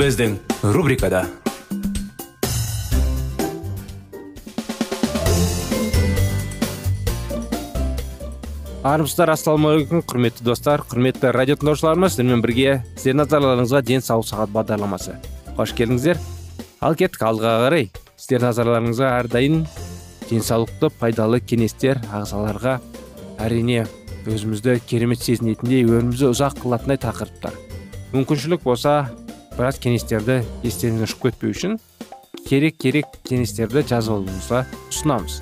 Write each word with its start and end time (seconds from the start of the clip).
Біздің 0.00 0.38
рубрикада 0.72 1.26
армысыздар 8.80 9.34
ассалаумағалейкум 9.34 10.00
құрметті 10.08 10.46
достар 10.46 10.80
құрметті 10.88 11.34
радио 11.36 11.58
тыңдаушыларымыз. 11.60 12.14
Сіздермен 12.14 12.40
бірге 12.40 12.78
сіздердің 12.94 13.20
назарларыңызға 13.20 13.84
денсаулық 13.90 14.30
сағат 14.30 14.56
бағдарламасы. 14.56 15.18
Қош 15.60 15.76
келдіңіздер. 15.76 16.16
Ал 16.80 16.96
кеттік 16.96 17.28
алға 17.28 17.58
қарай. 17.66 17.90
Сіздердің 18.16 18.54
назарларыңызға 18.54 19.14
әрдайым 19.20 19.62
денсаулықты 20.30 20.94
пайдалы 20.96 21.44
кеңестер 21.44 22.00
ағзаларға 22.08 22.78
әрине 23.36 23.84
өзімізді 24.24 24.80
керемет 24.88 25.20
сезінетіндей 25.28 25.84
өмірімізді 25.84 26.32
ұзақ 26.32 26.62
қылатындай 26.64 27.04
тақырыптар. 27.04 27.52
Мүмкіншілік 28.14 28.64
болса 28.64 29.10
біраз 29.60 29.76
кеңестерді 29.76 30.38
естеріңізден 30.64 31.04
ұшып 31.04 31.24
кетпеу 31.26 31.50
үшін 31.52 31.74
керек 32.46 32.78
керек 32.80 33.16
кеңестерді 33.28 33.82
жазып 33.90 34.14
алуыңызға 34.14 34.60
ұсынамыз 34.88 35.34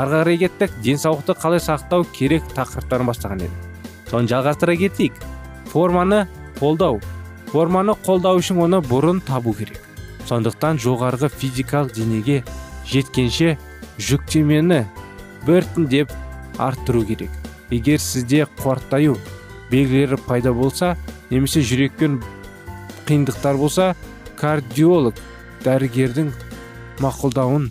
ары 0.00 0.14
қарай 0.22 0.38
кеттік 0.40 0.78
денсаулықты 0.86 1.34
қалай 1.36 1.60
сақтау 1.60 2.06
керек 2.16 2.46
тақырыптарын 2.56 3.10
бастаған 3.10 3.42
едік 3.44 4.08
соны 4.08 4.32
жалғастыра 4.32 4.78
кетейік 4.80 5.18
форманы 5.74 6.22
қолдау 6.56 7.02
форманы 7.52 7.98
қолдау 8.06 8.40
үшін 8.40 8.62
оны 8.64 8.80
бұрын 8.88 9.20
табу 9.28 9.52
керек 9.58 9.84
сондықтан 10.30 10.80
жоғарғы 10.80 11.28
физикалық 11.28 11.92
денеге 12.00 12.38
жеткенше 12.88 13.58
жүктемені 14.00 14.86
біртіндеп 15.44 16.16
арттыру 16.56 17.04
керек 17.12 17.36
егер 17.68 18.00
сізде 18.00 18.46
қуаттаю 18.62 19.20
белгілері 19.68 20.16
пайда 20.24 20.56
болса 20.56 20.96
немесе 21.28 21.60
жүрекпен 21.60 22.22
қиындықтар 23.08 23.56
болса 23.56 23.92
кардиолог 24.38 25.16
дәрігердің 25.64 26.28
мақұлдауын 27.02 27.70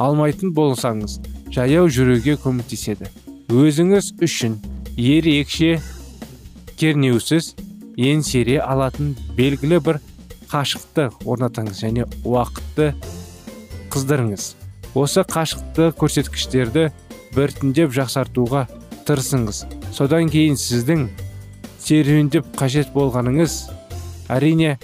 алмайтын 0.00 0.52
болсаңыз 0.56 1.18
жаяу 1.52 1.90
жүруге 1.92 2.38
көмектеседі. 2.40 3.10
Өзіңіз 3.52 4.14
үшін 4.22 4.56
ерекше 4.96 5.74
кернеусіз 6.80 7.52
еңсере 8.00 8.60
алатын 8.62 9.12
белгілі 9.36 9.82
бір 9.84 10.00
қашықты 10.52 11.10
орнатыңыз 11.24 11.82
және 11.82 12.06
уақытты 12.24 12.92
қыздырыңыз. 13.92 14.48
Осы 14.94 15.24
қашықты 15.28 15.90
көрсеткіштерді 15.96 16.88
біртіндеп 17.36 17.92
жақсартуға 17.96 18.66
тырысыңыз. 19.08 19.64
Содан 19.92 20.28
кейін 20.32 20.56
сіздің 20.60 21.06
серуендеп 21.80 22.48
қажет 22.56 22.92
болғаныңыз 22.96 23.56
әрине 24.28 24.76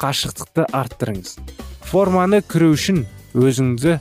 қашықтықты 0.00 0.66
арттырыңыз. 0.74 1.36
Форманы 1.84 2.40
кіру 2.42 2.72
үшін 2.74 3.04
өзіңізді 3.38 3.98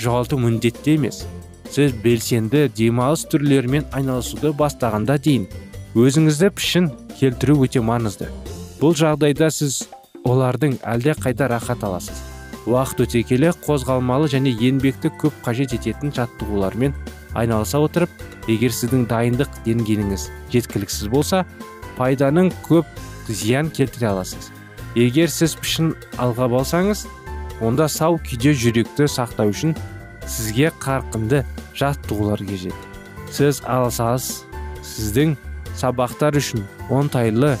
жоғалту 0.00 0.38
міндетті 0.40 0.96
емес. 0.96 1.24
Сіз 1.70 1.94
белсенді 2.02 2.66
демалыс 2.76 3.26
түрлерімен 3.30 3.86
айналысуды 3.96 4.52
бастағанда 4.56 5.18
дейін 5.22 5.46
өзіңізді 5.98 6.50
пішін 6.56 6.90
келтіру 7.18 7.58
өте 7.66 7.82
маңызды. 7.84 8.30
Бұл 8.80 8.96
жағдайда 8.98 9.50
сіз 9.50 9.84
олардың 10.26 10.78
әлде 10.84 11.14
қайда 11.18 11.50
рахат 11.52 11.84
аласыз. 11.86 12.22
Уақыт 12.66 13.04
өте 13.06 13.22
келе 13.22 13.52
қозғалмалы 13.62 14.28
және 14.32 14.50
еңбекті 14.58 15.12
көп 15.20 15.36
қажет 15.46 15.76
ететін 15.76 16.10
жаттығулармен 16.16 16.96
айналыса 17.38 17.78
отырып 17.78 18.10
егер 18.50 18.74
сіздің 18.74 19.06
дайындық 19.10 19.60
деңгейіңіз 19.66 20.28
жеткіліксіз 20.54 21.10
болса 21.12 21.44
пайданың 21.96 22.50
көп 22.66 22.88
зиян 23.28 23.70
келтіре 23.70 24.10
аласыз. 24.10 24.50
Егер 24.96 25.30
сіз 25.32 25.56
пішін 25.60 25.94
алға 26.20 26.48
болсаңыз 26.52 27.06
онда 27.64 27.88
сау 27.92 28.20
күйде 28.22 28.54
жүректі 28.56 29.08
сақтау 29.10 29.52
үшін 29.52 29.74
сізге 30.26 30.70
қарқынды 30.82 31.42
жаттығулар 31.76 32.44
қажет. 32.46 32.76
Сіз 33.32 33.62
алсаңыз 33.64 34.30
сіздің 34.86 35.36
сабақтар 35.76 36.38
үшін 36.40 36.64
оңтайлы 36.90 37.56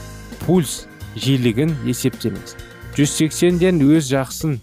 пульс 0.46 0.86
жиілігін 1.16 1.74
есептеңіз. 1.88 2.56
180-ден 2.96 3.82
өз 3.84 4.08
жақсын 4.08 4.56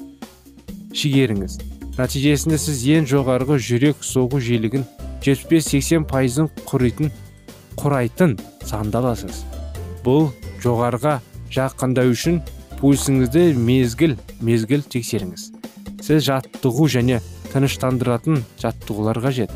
шигеріңіз 0.97 1.59
нәтижесінде 1.97 2.57
сіз 2.57 2.79
ең 2.95 3.05
жоғарғы 3.09 3.59
жүрек 3.61 3.99
соғу 4.05 4.39
жиілігін 4.41 4.85
75-80 5.25 6.07
пайызын 6.09 6.49
құрайтын 6.65 7.11
құрайтын 7.77 8.33
санда 8.65 9.03
аласыз 9.03 9.43
бұл 10.05 10.31
жоғарға 10.63 11.19
жақындау 11.53 12.13
үшін 12.13 12.39
пульсіңізді 12.79 13.53
мезгіл 13.59 14.15
мезгіл 14.43 14.83
тексеріңіз. 14.95 15.45
Сіз 16.03 16.25
жаттығу 16.27 16.87
және 16.91 17.19
тыныштандыратын 17.53 18.41
жаттығулар 18.59 19.21
қажет. 19.23 19.51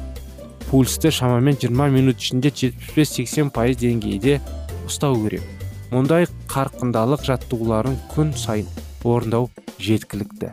Пульсті 0.69 1.11
шамамен 1.11 1.57
20 1.59 1.91
минут 1.95 2.21
ішінде 2.21 2.51
75-80 2.51 3.51
пайыз 3.55 3.79
деңгейде 3.81 4.39
ұстау 4.87 5.19
керек. 5.23 5.43
Мұндай 5.91 6.27
қарқындалық 6.51 7.23
жаттығуларын 7.27 7.95
күн 8.13 8.33
сайын 8.35 8.67
орындау 9.07 9.49
жеткілікті. 9.79 10.51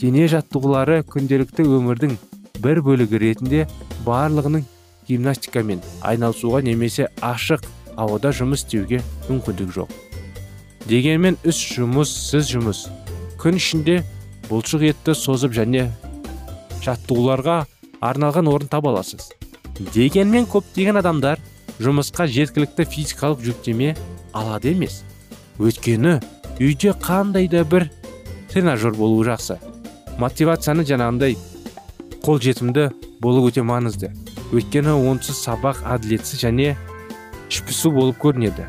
Дене 0.00 0.26
жаттығулары 0.30 1.00
күнделікті 1.06 1.66
өмірдің 1.78 2.16
бір 2.62 2.82
бөлігі 2.86 3.20
ретінде 3.22 3.66
барлығының 4.06 4.66
гимнастикамен 5.08 5.82
айналысуға 6.02 6.62
немесе 6.66 7.08
ашық 7.22 7.62
ауада 7.96 8.32
жұмыс 8.36 8.64
істеуге 8.64 9.00
мүмкіндік 9.28 9.72
жоқ. 9.74 9.92
Дегенмен 10.86 11.38
үш 11.48 11.58
жұмыс 11.74 12.12
сіз 12.30 12.50
жұмыс. 12.52 12.84
Күн 13.40 13.58
ішінде 13.58 14.02
бұлшық 14.50 14.84
етті 14.92 15.16
созып 15.18 15.56
және 15.56 15.88
жаттығуларға 16.84 17.64
арналған 18.04 18.52
орын 18.52 18.70
таба 18.70 18.92
аласыз. 18.92 19.32
Дегенмен 19.94 20.46
көптеген 20.50 21.00
адамдар 21.00 21.42
жұмысқа 21.82 22.28
жеткілікті 22.30 22.86
физикалық 22.92 23.42
жүктеме 23.44 23.94
алады 24.36 24.72
емес. 24.76 25.02
Өйткені 25.58 26.20
үйде 26.60 26.94
қандай 27.02 27.48
да 27.50 27.64
бір 27.64 27.90
тренажер 28.52 28.94
болуы 28.96 29.26
жақсы. 29.26 29.58
Мотивацияны 30.20 30.86
жаңағындай 30.88 31.36
қолжетімді 32.24 32.90
болу 33.20 33.44
өте 33.50 33.64
маңызды. 33.66 34.12
Өйткені 34.54 34.94
онсыз 35.10 35.42
сабақ 35.44 35.82
әділетсіз 35.96 36.46
және 36.46 36.76
ішпісу 37.50 37.92
болып 37.94 38.18
көрінеді. 38.22 38.66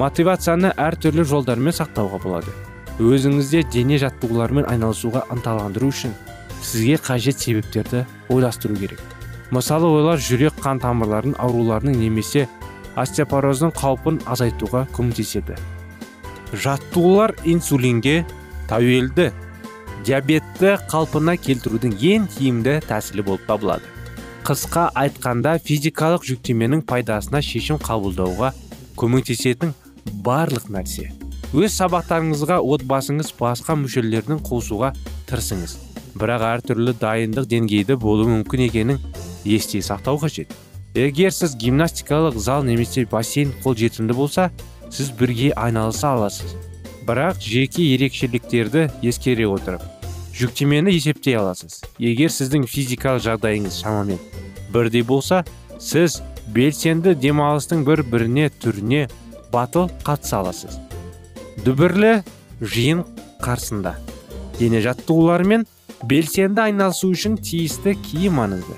Мотивацияны 0.00 0.72
әртүрлі 0.80 1.24
жолдармен 1.28 1.74
сақтауға 1.76 2.20
болады. 2.24 2.54
Өзіңізде 2.98 3.64
дене 3.74 3.98
жаттығуларымен 4.02 4.66
айналысуға 4.70 5.24
ынталандыру 5.34 5.90
үшін 5.92 6.14
сізге 6.62 6.98
қажет 6.98 7.38
себептерді 7.38 8.04
ойластыру 8.28 8.76
керек. 8.78 9.00
Мысалы 9.54 9.86
ойлар 9.90 10.18
жүрек 10.18 10.56
қан 10.62 10.80
тамырларының 10.82 11.38
ауруларының 11.38 11.98
немесе 12.00 12.46
остеопороздың 12.98 13.74
қаупін 13.76 14.20
азайтуға 14.30 14.86
көмектеседі. 14.96 15.58
Жаттығулар 16.54 17.34
инсулинге 17.44 18.22
тәуелді 18.70 19.30
диабетті 20.06 20.76
қалпына 20.90 21.36
келтірудің 21.40 21.98
ең 22.14 22.30
тиімді 22.34 22.78
тәсілі 22.88 23.26
болып 23.26 23.46
табылады. 23.48 23.93
Қысқа 24.44 24.90
айтқанда 25.00 25.54
физикалық 25.64 26.26
жүктеменің 26.28 26.82
пайдасына 26.84 27.40
шешім 27.40 27.78
қабылдауға 27.80 28.50
көмектесетін 29.00 29.70
барлық 30.26 30.66
нәрсе. 30.74 31.06
Өз 31.56 31.78
сабақтарыңызға 31.78 32.58
отбасыңыз 32.74 33.30
басқа 33.38 33.78
мүшелерінің 33.80 34.42
қосуға 34.44 34.90
тырысыңыз. 35.30 35.78
Бірақ 36.20 36.44
әртүрлі 36.50 36.92
дайындық 37.00 37.48
деңгейді 37.54 37.96
болуы 38.04 38.28
мүмкін 38.34 38.66
екенін 38.66 39.00
есте 39.48 39.80
сақтау 39.80 40.20
қажет. 40.20 40.52
Егер 40.92 41.32
сіз 41.32 41.56
гимнастикалық 41.56 42.36
зал 42.36 42.68
немесе 42.68 43.06
бассейн 43.08 43.56
қолжетімді 43.64 44.12
болса 44.20 44.50
сіз 44.90 45.08
бірге 45.16 45.54
айналыса 45.56 46.12
аласыз. 46.12 46.52
Бірақ 47.08 47.40
жеке 47.40 47.94
ерекшеліктерді 47.94 48.90
ескере 49.00 49.48
отырып 49.48 49.93
жүктемені 50.34 50.92
есептей 50.94 51.36
аласыз. 51.38 51.80
Егер 52.02 52.32
сіздің 52.32 52.66
физикалық 52.70 53.22
жағдайыңыз 53.24 53.78
шамамен 53.82 54.18
бірдей 54.74 55.04
болса 55.06 55.44
сіз 55.78 56.20
белсенді 56.54 57.14
демалыстың 57.14 57.84
бір 57.86 58.02
біріне 58.10 58.48
түріне 58.62 59.06
батыл 59.52 59.86
қатыса 60.06 60.40
аласыз. 60.42 60.80
Дүбірлі 61.64 62.16
жиын 62.60 63.04
қарсында. 63.44 63.94
Дене 64.58 64.82
жаттығуларымен 64.82 65.68
белсенді 66.10 66.66
айналысу 66.66 67.12
үшін 67.14 67.38
тиісті 67.38 67.94
киім 68.02 68.40
маңызды. 68.40 68.76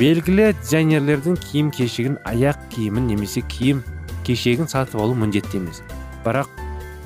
Белгілі 0.00 0.50
дизайнерлердің 0.62 1.38
киім 1.46 1.70
кешегін 1.70 2.18
аяқ 2.26 2.58
киімін 2.74 3.06
немесе 3.12 3.42
киім 3.46 3.82
кешегін 4.26 4.70
сатып 4.70 5.02
алу 5.02 5.14
міндетті 5.18 5.60
емес 5.60 5.82
бірақ 6.24 6.48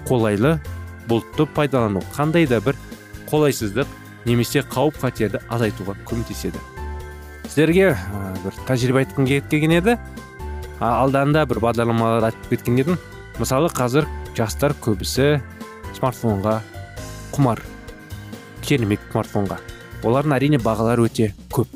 қолайлы 0.09 0.57
бұлтты 1.11 1.49
пайдалану 1.57 2.03
қандай 2.15 2.47
да 2.49 2.61
бір 2.63 2.79
қолайсыздық 3.31 3.91
немесе 4.27 4.63
қауіп 4.67 4.99
қатерді 5.03 5.41
азайтуға 5.53 5.97
көмектеседі. 6.09 6.61
Сіздерге 7.47 7.93
бір 8.45 8.57
тәжірибе 8.69 9.05
айтқым 9.05 9.27
келген 9.27 9.77
еді. 9.77 9.97
Алданда 10.81 11.47
бір 11.47 11.61
бағдарламалар 11.65 12.31
айтып 12.31 12.51
кеткен 12.51 12.81
едім. 12.83 12.99
Мысалы 13.39 13.71
қазір 13.73 14.09
жастар 14.37 14.75
көбісі 14.83 15.41
смартфонға 15.97 16.59
құмар 17.37 17.63
керемет 18.67 19.01
смартфонға. 19.13 19.61
Олардың 20.05 20.37
әрине 20.37 20.61
бағалары 20.61 21.07
өте 21.09 21.31
көп 21.55 21.71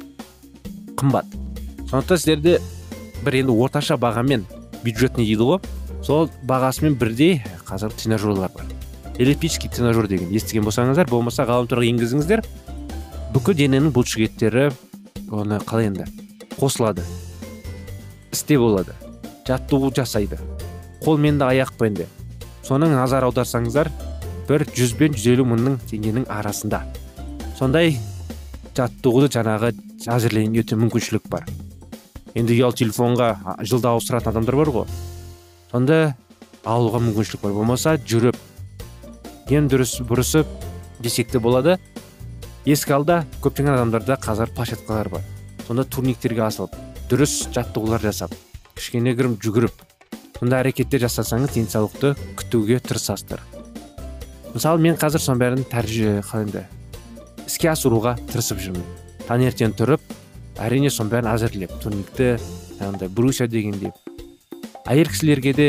қымбат. 1.01 1.27
Сондықтан 1.91 2.19
сіздерде 2.19 2.59
бір 3.25 3.41
енді 3.43 3.57
орташа 3.57 3.97
бағамен 4.01 4.45
бюджетный 4.85 5.25
дейді 5.25 5.49
ғой? 5.49 5.63
Сол 6.03 6.31
бағасымен 6.49 6.97
бірдей 7.01 7.43
қазір 7.69 7.95
тренажерлар 7.97 8.53
бар. 8.55 8.69
Эллиптический 9.21 9.69
тренажер 9.69 10.09
деген 10.09 10.31
естіген 10.33 10.65
болсаңыздар 10.65 11.09
болмаса 11.11 11.45
ғаламторға 11.45 11.85
енгізіңіздер. 11.91 12.41
Бүкіл 13.35 13.59
дененің 13.59 13.93
бұлшықеттері 13.93 14.71
оны 15.29 15.61
қалай 15.69 15.91
енді 15.91 16.07
қосылады 16.57 17.05
істе 18.33 18.57
болады 18.59 18.97
жаттығу 19.47 19.93
жасайды. 19.95 20.41
Қолмен 21.05 21.39
де 21.39 21.45
аяқпен 21.51 22.01
де 22.01 22.09
соның 22.65 22.97
назар 22.97 23.29
аударсаңыздар 23.29 23.93
бір 24.49 24.65
жүз 24.73 24.97
бен 24.99 25.15
жүз 25.15 25.29
елу 25.35 25.47
мыңның 25.53 25.79
теңгенің 25.91 26.27
арасында. 26.33 26.83
Сондай 27.59 27.99
жаттығуды 28.77 29.29
жаңағы 29.37 29.75
әзірлеуге 30.09 30.65
өте 30.65 30.81
мүмкіншілік 30.81 31.29
бар. 31.29 31.45
Енді 32.35 32.57
ұялы 32.57 32.79
телефонға 32.81 33.35
жылда 33.69 33.93
ауыстыратын 33.95 34.33
адамдар 34.33 34.57
бар 34.63 34.73
ғой. 34.75 35.01
Сонда 35.73 36.15
алуға 36.65 37.03
мүмкіншілік 37.05 37.45
бар. 37.45 37.57
Болмаса 37.59 37.97
жүріп 37.99 38.39
ең 39.51 39.69
дұрыс 39.71 39.99
бұрысы 40.07 40.45
десек 41.03 41.31
те 41.33 41.41
болады. 41.43 41.79
Ескі 42.65 42.95
алда 42.95 43.25
көптеген 43.43 43.75
адамдарда 43.75 44.19
қазір 44.23 44.53
площадкалар 44.55 45.09
бар. 45.11 45.25
Сонда 45.67 45.85
турниктерге 45.85 46.45
асылып 46.47 46.77
дұрыс 47.11 47.49
жаттығулар 47.55 48.03
жасап 48.05 48.35
кішкене 48.77 49.17
кірім 49.19 49.39
жүгіріп 49.43 49.83
сондай 50.39 50.63
әрекеттер 50.63 51.03
жасасаңыз 51.07 51.57
денсаулықты 51.57 52.15
күтуге 52.39 52.79
тырысасыздар. 52.85 53.43
Мысалы 54.55 54.83
мен 54.83 54.99
қазір 55.01 55.25
соның 55.25 55.43
бәрін 55.43 55.67
қалай 55.71 56.65
іске 57.51 57.73
асыруға 57.73 58.15
тырысып 58.31 58.61
жүрмін. 58.63 58.85
Таңертең 59.27 59.75
тұрып 59.75 60.01
әрине 60.63 60.91
соның 60.91 61.11
бәрін 61.17 61.31
әзірлеп 61.33 61.73
турникті 61.83 62.37
жаңағыдай 62.79 63.11
брусья 63.11 63.49
дегендей 63.51 63.91
әйел 64.87 65.11
кісілерге 65.11 65.53
де 65.55 65.69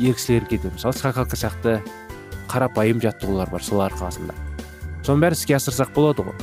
ер 0.00 0.14
кісілерге 0.14 0.58
де 0.62 0.70
мысалы 0.70 0.96
скакалка 0.96 1.36
сияқты 1.36 1.80
қарапайым 2.50 3.00
жаттығулар 3.02 3.50
бар 3.52 3.62
сол 3.62 3.84
арқасында. 3.84 4.34
Соның 5.06 5.22
бәрін 5.24 5.38
іске 5.38 5.56
асырсақ 5.56 5.94
болады 5.94 6.26
ғой. 6.26 6.36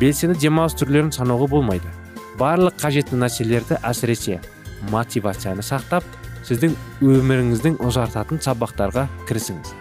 Белсенді 0.00 0.38
демалыс 0.42 0.76
түрлерін 0.80 1.12
санауға 1.14 1.48
болмайды. 1.54 1.90
Барлық 2.38 2.76
қажетті 2.82 3.16
нәрселерді 3.20 3.78
әсіресе 3.86 4.40
мотивацияны 4.90 5.62
сақтап 5.62 6.04
сіздің 6.44 6.74
өміріңіздің 7.00 7.78
ұзартатын 7.86 8.42
сабақтарға 8.44 9.06
кірісіңіз. 9.28 9.74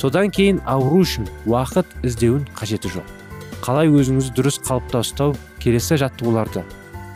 Содан 0.00 0.32
кейін 0.32 0.62
ауру 0.66 1.04
үшін 1.04 1.28
уақыт 1.46 1.92
іздеуін 2.02 2.46
қажеті 2.56 2.96
жоқ. 2.96 3.18
Қалай 3.62 3.92
өзіңізді 3.92 4.34
дұрыс 4.40 4.58
қалыпта 4.64 5.04
ұстау 5.04 5.36
келесі 5.62 6.00
жаттығуларды 6.00 6.64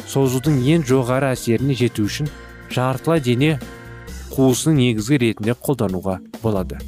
созудың 0.06 0.60
ең 0.76 0.84
жоғары 0.86 1.32
әсеріне 1.34 1.74
жету 1.78 2.06
үшін 2.06 2.28
жартылай 2.70 3.22
дене 3.24 3.56
қуысының 4.30 4.78
негізгі 4.82 5.18
ретінде 5.24 5.56
қолдануға 5.58 6.20
болады. 6.42 6.78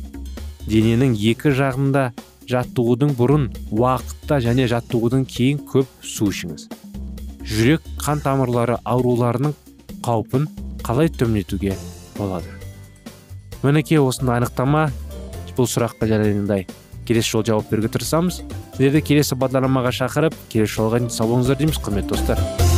Дененің 0.69 1.15
екі 1.17 1.55
жағында 1.57 2.11
жаттығудың 2.49 3.15
бұрын 3.19 3.49
уақытта 3.73 4.39
және 4.45 4.69
жаттығудың 4.71 5.25
кейін 5.29 5.65
көп 5.69 5.91
су 6.05 6.29
ішіңіз. 6.33 6.69
Жүрек 7.49 7.85
қан 8.03 8.21
тамырлары 8.25 8.79
ауруларының 8.85 9.55
қаупін 10.05 10.49
қалай 10.85 11.09
төмендетуге 11.09 11.77
болады? 12.19 12.49
Мінекей 13.63 14.01
осындай 14.01 14.43
анықтама 14.43 14.89
бұл 15.59 15.67
сұраққа 15.67 16.07
жаңағыдай 16.07 16.67
келесі 17.09 17.33
жолы 17.33 17.51
жауап 17.51 17.71
беруге 17.73 17.91
тырысамыз. 17.97 18.43
Сіздерді 18.77 19.03
келесі 19.11 19.39
бағдарламаға 19.41 19.95
шақырып 20.05 20.37
келесі 20.53 20.79
жолға 20.79 21.03
сау 21.11 21.33
болыңыздар 21.33 21.59
дейміз 21.59 21.83
құрметті 21.83 22.15
достар. 22.15 22.78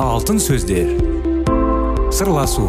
Алтын 0.00 0.38
сөздер. 0.40 0.94
Сырласу 2.14 2.64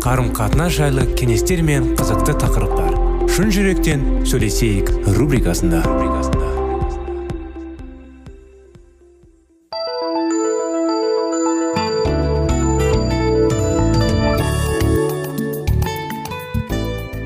қарым 0.00 0.30
қатынас 0.36 0.72
жайлы 0.78 1.04
кеңестер 1.18 1.60
мен 1.64 1.90
қызықты 1.98 2.34
тақырыптар. 2.40 2.96
Шын 3.34 3.52
жүректен 3.52 4.24
сөйлесейік 4.24 4.88
рубрикасында. 5.18 5.82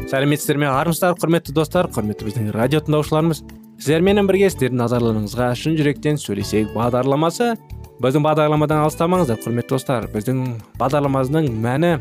Сәлеметсіздер 0.08 0.58
ме? 0.58 0.66
Армысыздар 0.72 1.14
құрметті 1.20 1.54
достар 1.54 1.86
құрметті 1.94 2.26
біздің 2.26 2.52
радио 2.56 2.82
тыңдаушыларымыз. 2.82 3.44
Сіздерменен 3.78 4.26
бірге 4.26 4.48
сіздердің 4.50 4.80
назарларыңызға 4.82 5.52
шын 5.54 5.76
жүректен 5.78 6.18
сөйлесейік 6.18 6.72
бағдарламасы. 6.74 7.52
Біздің 7.98 8.22
бағдарламадан 8.22 8.84
алыстамаңыздар 8.84 9.40
құрметті 9.42 9.74
достар. 9.74 10.06
Біздің 10.12 10.42
бағдарламамыздың 10.78 11.48
мәні 11.64 11.96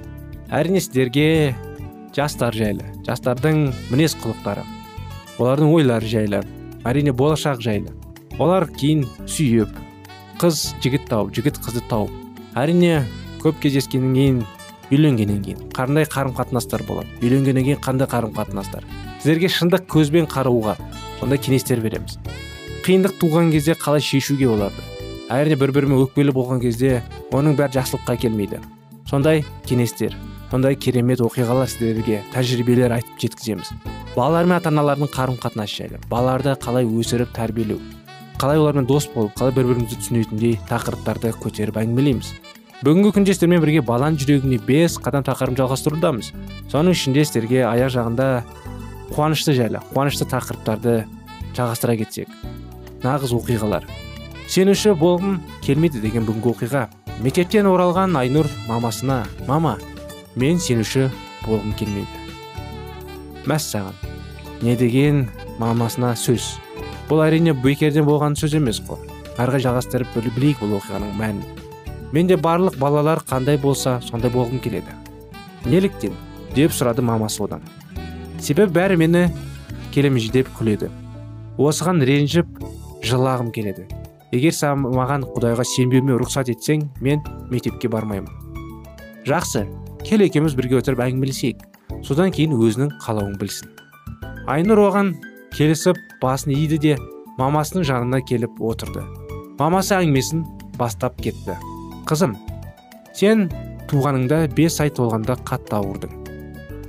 әрине 0.54 0.82
сіздерге 0.84 1.56
жастар 2.14 2.54
жайлы 2.54 2.86
жастардың 3.08 3.64
мінез 3.90 4.14
құлықтары 4.22 4.66
олардың 5.42 5.72
ойлары 5.74 6.10
жайлы 6.12 6.44
әрине 6.86 7.14
болашақ 7.18 7.64
жайлы. 7.66 7.94
Олар 8.38 8.68
кейін 8.78 9.08
сүйіп 9.26 9.74
қыз 10.42 10.62
жігіт 10.84 11.08
тауып 11.10 11.34
жігіт 11.34 11.58
қызды 11.66 11.82
тауып 11.90 12.14
әрине 12.62 13.02
көп 13.42 13.58
кездескеннен 13.64 14.14
кейін 14.14 14.44
үйленгеннен 14.92 15.42
кейін 15.48 15.64
қандай 15.74 16.06
қарым 16.06 16.36
қатынастар 16.38 16.86
болады 16.86 17.10
үйленгеннен 17.24 17.66
кейін 17.72 17.82
қандай 17.82 18.10
қарым 18.12 18.36
қатынастар 18.38 18.86
сіздерге 19.24 19.50
шындық 19.50 19.90
көзбен 19.90 20.30
қарауға 20.30 20.78
сондай 21.18 21.42
кеңестер 21.42 21.82
береміз. 21.82 22.20
Қиындық 22.86 23.18
туған 23.20 23.50
кезде 23.52 23.74
қалай 23.74 24.06
шешуге 24.06 24.48
болады? 24.48 24.97
Әрине 25.34 25.60
бір 25.60 25.76
бірімен 25.76 26.06
өкпелі 26.06 26.34
болған 26.36 26.64
кезде 26.64 27.02
оның 27.36 27.58
бәрі 27.60 27.80
жақсылыққа 27.80 28.18
келмейді. 28.24 28.62
Сондай 29.10 29.44
кеңестер 29.68 30.16
сондай 30.52 30.76
керемет 30.80 31.20
оқиғалар 31.24 31.68
сіздерге 31.68 32.22
тәжірибелер 32.32 32.96
айтып 32.96 33.20
жеткіземіз. 33.20 33.72
Балалар 34.16 34.48
мен 34.48 34.58
ата 34.58 34.72
аналардың 34.72 35.12
қарым 35.12 35.40
қатынасы 35.42 35.82
жайлы 35.82 36.00
балаларды 36.10 36.56
қалай 36.64 36.88
өсіріп 36.88 37.34
тәрбиелеу 37.36 37.82
қалай 38.40 38.60
олармен 38.62 38.86
дос 38.88 39.10
болып 39.14 39.36
қалай 39.38 39.56
бір 39.56 39.68
бірімізді 39.72 40.00
түсінетіндей 40.00 40.58
тақырыптарды 40.70 41.34
көтеріп 41.42 41.80
әңгімелейміз. 41.82 42.32
Бүгінгі 42.86 43.14
күнде 43.16 43.34
сіздермен 43.34 43.64
бірге 43.64 43.82
баланың 43.82 44.20
жүрегіне 44.22 44.60
бес 44.68 45.00
қадам 45.02 45.26
тақырыбын 45.26 45.58
жалғастырудамыз. 45.58 46.32
Соның 46.70 46.94
ішінде 46.94 47.26
сіздерге 47.26 47.64
аяқ 47.66 47.96
жағында 47.98 48.28
қуанышты 49.16 49.58
жайлы 49.58 49.82
қуанышты 49.90 50.30
тақырыптарды 50.30 51.00
жалғастыра 51.58 51.98
кетсек. 51.98 52.30
Нағыз 53.02 53.34
оқиғалар. 53.34 53.90
Сенуші 54.48 54.96
болғым 54.98 55.40
келмейді 55.66 56.02
деген 56.04 56.28
бүгінгі 56.28 56.54
оқиға. 56.54 56.88
Мектептен 57.24 57.68
оралған 57.70 58.16
айнұр 58.20 58.50
мамасына 58.68 59.24
мама 59.48 59.78
мен 60.36 60.60
сенуші 60.60 61.10
болғым 61.46 61.74
келмейді 61.78 62.28
мәссаған 63.48 63.96
не 64.62 64.76
деген 64.76 65.28
мамасына 65.60 66.14
сөз. 66.20 66.58
Бұл 67.08 67.24
әрине 67.24 67.54
бекерден 67.56 68.06
болған 68.08 68.36
сөз 68.36 68.58
емес 68.58 68.82
қой. 68.84 69.00
Қарай 69.38 69.62
жалғастырып 69.64 70.16
білейік 70.26 70.64
бұл 70.64 70.78
оқиғаның 70.82 71.14
мәнін. 71.18 71.44
Менде 72.12 72.36
барлық 72.36 72.78
балалар 72.82 73.22
қандай 73.30 73.58
болса 73.62 74.00
сондай 74.04 74.32
болғым 74.34 74.60
келеді. 74.64 74.96
Неліктен? 75.66 76.16
деп 76.56 76.72
сұрады 76.74 77.04
мамасы 77.06 77.44
одан. 77.44 77.62
Себебі 78.42 78.74
бәрі 78.74 78.98
мені 78.98 79.28
келемежі 79.94 80.32
деп 80.34 80.50
күледі. 80.58 80.90
Осыған 81.58 82.02
ренжіп 82.02 82.50
жылағым 83.06 83.52
келеді. 83.54 83.86
Егер 84.32 84.54
сен 84.56 84.84
маған 84.84 85.24
құдайға 85.36 85.66
сенбеуіме 85.68 86.18
рұқсат 86.20 86.52
етсең 86.52 86.88
мен 87.02 87.22
мектепке 87.52 87.90
бармаймын. 87.92 88.30
Жақсы 89.28 89.66
кел 90.04 90.24
екеуміз 90.26 90.56
бірге 90.56 90.80
отырып 90.82 91.02
әңгімелесейік. 91.06 91.64
Содан 92.04 92.32
кейін 92.36 92.56
өзінің 92.56 92.94
қалауын 93.04 93.38
білсін. 93.40 93.72
Айнұр 94.48 94.84
оған 94.88 95.14
келісіп 95.56 95.98
басын 96.22 96.54
иді 96.56 96.78
де 96.84 96.98
мамасының 97.40 97.88
жанына 97.88 98.22
келіп 98.28 98.62
отырды. 98.64 99.04
Мамасы 99.60 99.96
әңгімесін 99.98 100.46
бастап 100.78 101.20
кетті. 101.22 101.58
Қызым 102.08 102.38
сен 103.18 103.48
туғаныңда 103.90 104.46
бес 104.56 104.80
ай 104.84 104.92
толғанда 104.94 105.40
қатты 105.48 105.80
ауырдың. 105.80 106.14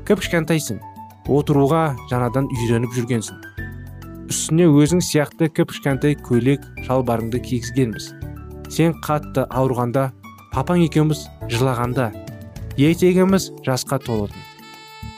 Кіп 0.06 0.22
кішкентайсың. 0.22 0.82
Отыруға 1.28 1.92
жаңадан 2.10 2.46
үйреніп 2.54 2.94
жүргенсің. 2.96 3.47
Үстіне 4.28 4.66
өзің 4.68 5.00
сияқты 5.04 5.48
кіп 5.48 5.70
кішкентай 5.72 6.16
көйлек 6.20 6.64
шалбарыңды 6.84 7.40
кигізгенбіз. 7.44 8.10
Сен 8.68 8.92
қатты 9.04 9.46
ауырғанда 9.48 10.10
папаң 10.52 10.82
екеуміз 10.84 11.22
жылағанда 11.48 12.10
етегіміз 12.76 13.48
жасқа 13.64 13.98
толатын. 14.04 14.42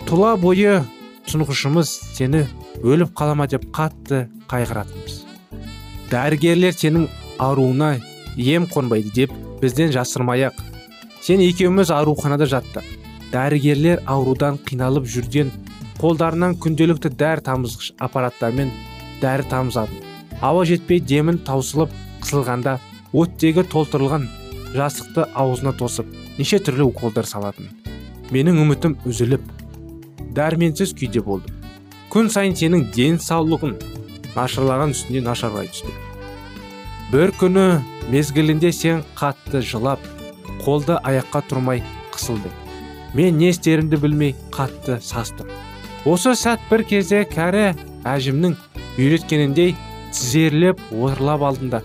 Тұла 0.06 0.36
бойы 0.40 0.80
тұнғышымыз 1.26 1.90
сені 2.16 2.44
өліп 2.86 3.10
қалама 3.18 3.48
деп 3.50 3.66
қатты 3.74 4.28
қайғыратынбыз. 4.50 5.16
Дәрігерлер 6.10 6.76
сенің 6.76 7.08
ауруына 7.42 7.96
ем 8.36 8.68
қонбайды 8.70 9.10
деп 9.14 9.34
бізден 9.60 9.90
жасырмай 9.94 10.46
ақ 10.50 10.62
сен 11.20 11.42
екеуміз 11.42 11.90
ауруханада 11.94 12.46
жаттық. 12.46 12.86
Дәрігерлер 13.34 14.04
аурудан 14.06 14.58
қиналып 14.66 15.10
жүрген 15.10 15.50
қолдарынан 16.00 16.56
күнделікті 16.62 17.12
дәрі 17.20 17.44
тамызғыш 17.46 17.92
аппараттармен 18.00 18.70
дәрі 19.22 19.46
тамызады. 19.50 20.02
Ауа 20.40 20.64
жетпей 20.68 21.00
демін 21.00 21.38
таусылып 21.46 21.92
қысылғанда 22.24 22.78
оттегі 23.12 23.64
толтырылған 23.68 24.26
жасықты 24.74 25.28
аузына 25.34 25.72
тосып 25.76 26.10
неше 26.38 26.60
түрлі 26.64 26.88
уколдар 26.90 27.28
салатын. 27.28 27.70
Менің 28.30 28.62
үмітім 28.64 28.98
үзіліп 29.08 29.46
дәрменсіз 30.36 30.94
күйде 30.96 31.24
болдым 31.26 31.60
күн 32.10 32.26
сайын 32.32 32.56
сенің 32.58 32.88
денсаулығың 32.94 33.76
нашарлаған 34.34 34.94
үстіне 34.96 35.20
нашарлай 35.22 35.68
түсті. 35.70 35.92
Бір 37.12 37.30
күні 37.38 37.66
мезгілінде 38.10 38.72
сен 38.74 39.04
қатты 39.18 39.62
жылап 39.62 40.02
қолды 40.64 40.96
аяққа 41.06 41.44
тұрмай 41.50 41.84
қысылдың. 42.14 42.50
Мен 43.14 43.38
не 43.38 43.52
істерімді 43.54 43.98
білмей 44.02 44.34
қатты 44.54 44.98
састым. 45.02 45.46
Осы 46.04 46.34
сәт 46.38 46.62
бір 46.70 46.82
кезде 46.90 47.22
кәрі 47.30 47.76
әжімнің 48.06 48.56
үйреткеніндей 49.00 49.74
тізерлеп 50.12 50.82
отырлап 50.92 51.46
алдында 51.48 51.80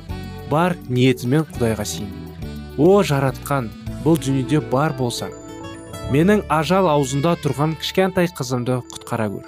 бар 0.51 0.75
ниетімен 0.89 1.47
құдайға 1.53 1.87
сиындым 1.93 2.83
о 2.85 2.99
жаратқан 3.11 3.71
бұл 4.03 4.19
дүниеде 4.19 4.59
бар 4.73 4.93
болсаң 4.99 5.31
менің 6.11 6.43
ажал 6.59 6.91
аузында 6.91 7.37
тұрған 7.45 7.77
кішкентай 7.79 8.27
қызымды 8.39 8.81
құтқара 8.91 9.29
көр 9.37 9.47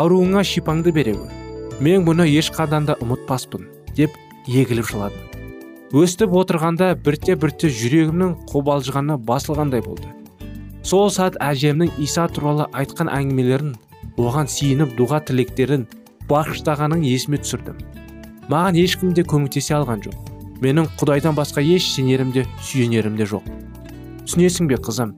ауруыңа 0.00 0.46
шипаңды 0.46 0.94
бере 0.96 1.14
көр 1.18 1.40
мен 1.84 2.06
бұны 2.08 2.26
ешқашан 2.28 2.88
да 2.88 2.96
ұмытпаспын 3.00 3.68
деп 3.96 4.16
егіліп 4.48 4.88
жыладым. 4.90 5.28
Өстіп 5.96 6.34
отырғанда 6.38 6.92
бірте 7.04 7.34
бірте 7.40 7.70
жүрегімнің 7.72 8.34
қобалжығаны 8.50 9.16
басылғандай 9.26 9.82
болды. 9.82 10.10
Сол 10.86 11.08
сәт 11.10 11.38
әжемнің 11.42 11.96
иса 12.04 12.26
туралы 12.28 12.68
айтқан 12.76 13.10
әңгімелерін 13.10 13.72
оған 14.20 14.48
сиініп 14.52 14.94
дұға 14.98 15.22
тілектерін 15.28 15.86
бағыштағанын 16.30 17.02
есіме 17.04 17.40
түсірдім. 17.42 17.76
Маған 18.50 18.78
ешкім 18.80 19.12
де 19.14 19.24
көмектесе 19.26 19.76
алған 19.76 20.04
жоқ. 20.06 20.16
Менің 20.64 20.88
құдайдан 21.00 21.36
басқа 21.36 21.62
еш 21.62 21.90
сенерім 21.92 22.32
де 22.32 22.46
сүйенерім 22.62 23.16
де 23.18 23.26
жоқ. 23.28 23.46
Түсінесің 24.24 24.70
бе 24.70 24.78
қызым? 24.80 25.14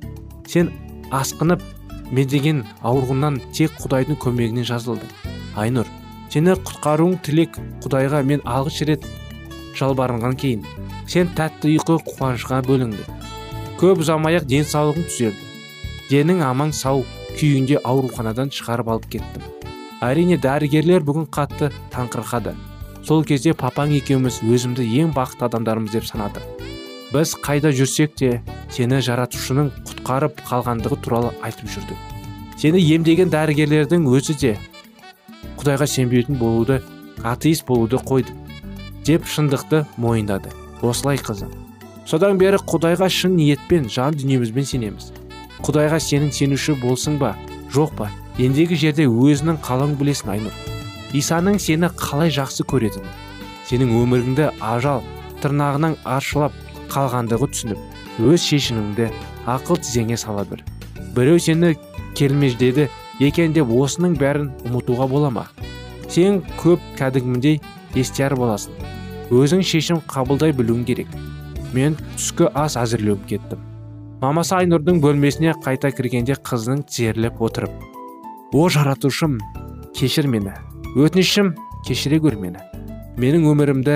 Сен 0.48 0.72
асқынып 1.12 1.64
медеген 2.10 2.64
ауруынан 2.82 3.40
тек 3.52 3.74
құдайдың 3.82 4.20
көмегінен 4.22 4.68
жазылдың. 4.68 5.10
Айнұр 5.56 5.90
сені 6.32 6.56
құтқаруың 6.56 7.18
тілек 7.26 7.58
құдайға 7.84 8.22
мен 8.24 8.44
алғаш 8.48 8.82
рет 8.88 9.04
жалбарынған 9.76 10.38
кейін. 10.40 10.64
Сен 11.06 11.28
тәтті 11.36 11.76
ұйқы 11.76 11.98
қуанышқа 12.06 12.62
бөліңді 12.68 13.22
көп 13.82 13.98
ұзамай 14.04 14.36
ақ 14.38 14.44
денсаулығың 14.46 15.06
түзелді. 15.08 15.46
Денің 16.06 16.42
аман 16.46 16.70
сау 16.70 17.00
күйінде 17.34 17.80
ауруханадан 17.82 18.52
шығарып 18.54 18.92
алып 18.92 19.08
кеттім. 19.10 19.42
Әрине 20.02 20.36
дәрігерлер 20.42 21.06
бүгін 21.06 21.30
қатты 21.30 21.70
таңқырқады. 21.94 22.56
Сол 23.06 23.24
кезде 23.26 23.54
папаң 23.54 23.94
екеуміз 23.98 24.42
өзімді 24.42 24.86
ең 25.02 25.14
бақытты 25.16 25.48
адамдарымыз 25.48 25.96
деп 25.96 26.06
санады 26.06 26.42
біз 27.12 27.34
қайда 27.44 27.72
жүрсек 27.76 28.14
те 28.16 28.28
сені 28.72 29.02
жаратушының 29.04 29.68
құтқарып 29.88 30.38
қалғандығы 30.48 30.96
туралы 31.04 31.32
айтып 31.44 31.68
жүрдік. 31.74 31.98
Сені 32.56 32.80
емдеген 32.94 33.28
дәрігерлердің 33.32 34.06
өзі 34.08 34.36
де 34.40 34.52
құдайға 35.60 35.88
сенбейтін 35.92 36.38
болуды 36.40 36.80
атеист 37.22 37.66
болуды 37.68 38.00
қойды 38.00 38.32
деп 39.04 39.28
шындықты 39.28 39.84
мойындады. 40.00 40.54
Осылай 40.80 41.20
қызым. 41.20 41.52
Содан 42.08 42.40
бері 42.40 42.62
құдайға 42.64 43.10
шын 43.12 43.36
ниетпен 43.36 43.90
жан 43.92 44.16
дүниемізбен 44.16 44.66
сенеміз. 44.66 45.12
Құдайға 45.60 46.00
сенің 46.00 46.32
сенуші 46.32 46.78
болсың 46.80 47.20
ба 47.20 47.36
жоқ 47.74 47.92
па? 47.98 48.08
Ендегі 48.38 48.78
жерде 48.80 49.08
өзінің 49.08 49.58
қалауын 49.64 49.98
білесің 50.00 50.32
айнұр. 50.36 50.54
Исаның 51.12 51.58
сені 51.60 51.90
қалай 51.98 52.32
жақсы 52.32 52.64
көретінін 52.64 53.10
сенің 53.68 53.92
өміріңді 54.00 54.48
ажал 54.64 55.02
тырнағынан 55.42 55.98
аршылап 56.08 56.54
қалғандығы 56.92 57.48
түсініп 57.52 58.22
өз 58.32 58.46
шешіміңді 58.48 59.10
ақыл 59.52 59.80
тізеңе 59.84 60.16
сала 60.20 60.44
бір 60.48 60.64
біреу 61.16 61.40
сені 61.40 61.74
келмеждеді 62.16 62.88
екен 63.20 63.52
деп 63.56 63.70
осының 63.72 64.16
бәрін 64.20 64.50
ұмытуға 64.68 65.08
бола 65.08 65.30
ма? 65.30 65.46
Сен 66.08 66.42
көп 66.60 66.80
кәдімгідей 66.98 67.60
естияр 67.96 68.34
боласың. 68.36 68.74
Өзің 69.32 69.62
шешім 69.64 70.02
қабылдай 70.08 70.52
білуің 70.56 70.84
керек. 70.88 71.08
Мен 71.72 71.96
түскі 72.16 72.50
ас 72.52 72.76
әзірлеуіп 72.80 73.24
кеттім. 73.30 73.62
Мамасы 74.20 74.58
айнұрдың 74.58 75.00
бөлмесіне 75.04 75.56
қайта 75.64 75.92
кіргенде 75.96 76.36
қызының 76.44 76.84
тізерлеп 76.88 77.40
отырып 77.42 77.91
о 78.52 78.68
жаратушым 78.68 79.38
кешір 79.96 80.28
мені. 80.28 80.52
Өтінішім 80.92 81.54
кешіре 81.86 82.18
гөр 82.20 82.36
мені. 82.36 82.60
Менің 83.16 83.46
өмірімді 83.48 83.94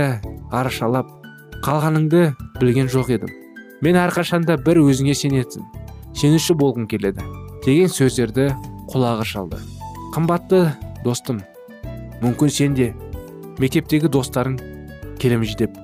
арашалап 0.48 1.10
қалғаныңды 1.66 2.30
білген 2.56 2.88
жоқ 2.88 3.10
едім. 3.18 3.32
Мен 3.84 3.98
әрқашанда 4.00 4.56
бір 4.64 4.80
өзіңе 4.80 5.12
сенетін 5.12 5.66
сенуші 6.16 6.56
болғым 6.56 6.86
келеді 6.88 7.20
деген 7.66 7.92
сөздерді 7.92 8.48
құлағы 8.94 9.26
шалды. 9.28 9.60
Қымбатты 10.16 10.70
достым 11.04 11.42
мүмкін 12.22 12.48
сен 12.48 12.78
де 12.78 12.94
мектептегі 13.60 14.08
достарың 14.08 14.56
келемеждеп 15.20 15.76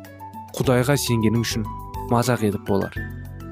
құдайға 0.57 0.97
сенгенің 0.97 1.45
үшін 1.45 1.69
мазақ 2.09 2.49
едіп 2.49 2.65
болар. 2.69 2.97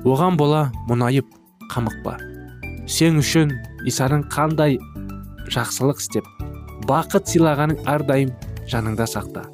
Оған 0.08 0.40
бола 0.40 0.70
мұнайып 0.88 1.28
қамықпа 1.74 2.16
сен 2.88 3.20
үшін 3.20 3.52
исаның 3.86 4.24
қандай 4.32 4.78
жақсылық 5.50 6.00
істеп 6.02 6.26
бақыт 6.88 7.28
сыйлағанын 7.30 7.82
әрдайым 7.90 8.32
жаныңда 8.70 9.06
сақта. 9.10 9.44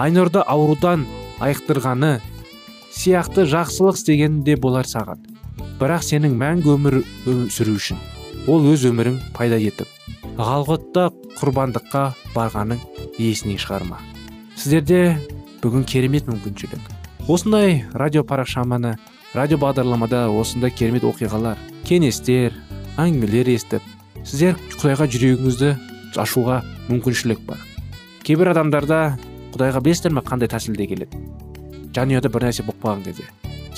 Айнұрды 0.00 0.42
аурудан 0.46 1.06
айықтырғаны 1.40 2.18
сияқты 2.94 3.46
жақсылық 3.50 3.98
істеген 3.98 4.40
де 4.44 4.56
болар 4.56 4.88
саған. 4.88 5.20
Бірақ 5.80 6.04
сенің 6.04 6.36
мәңгі 6.40 6.74
өмір 6.76 7.00
сүру 7.52 7.76
үшін 7.80 8.00
ол 8.48 8.64
өз 8.70 8.84
өмірін 8.88 9.18
пайда 9.36 9.58
етіп 9.60 9.88
ғалғотта 10.40 11.10
құрбандыққа 11.40 12.04
барғаның 12.34 12.80
есінен 13.20 13.60
шығарма. 13.60 14.00
Сіздерде 14.56 15.18
бүгін 15.62 15.84
керемет 15.84 16.28
мүмкіншілік. 16.28 16.80
Осындай 17.28 17.84
радио 17.92 18.24
парақшаманы 18.24 18.96
радио 19.34 19.58
бағдарламада 19.60 20.26
осындай 20.32 20.72
керемет 20.72 21.04
оқиғалар 21.04 21.60
кеңестер 21.88 22.56
әңгімелер 23.00 23.52
естіп 23.52 23.84
сіздер 24.24 24.56
құдайға 24.76 25.08
жүрегіңізді 25.14 25.70
ашуға 26.20 26.60
мүмкіншілік 26.88 27.44
бар. 27.46 27.60
Кейбір 28.26 28.52
адамдарда 28.54 29.00
құдайға 29.54 29.82
білесіздер 29.84 30.16
ме 30.16 30.24
қандай 30.26 30.50
тәсілде 30.50 30.86
келеді? 30.90 31.20
Жанұяда 31.94 32.30
бір 32.32 32.48
нәрсе 32.48 32.66
болып 32.66 32.82
қалған 32.84 33.04
кезде 33.06 33.28